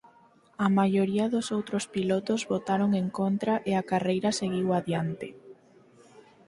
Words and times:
A 0.65 0.67
maioría 0.77 1.25
dos 1.33 1.47
outros 1.57 1.83
pilotos 1.95 2.41
votaron 2.53 2.89
en 3.01 3.07
contra 3.19 3.53
e 3.69 3.71
a 3.75 3.83
carreira 3.91 4.29
seguiu 4.39 4.67
adiante. 4.79 5.27